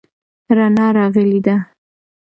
رڼا 0.57 0.87
راغلې 0.97 1.39
ده. 1.45 1.55